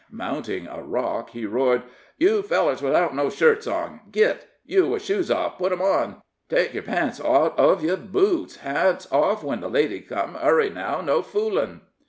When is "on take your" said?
5.83-6.81